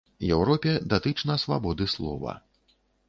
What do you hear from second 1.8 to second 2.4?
слова.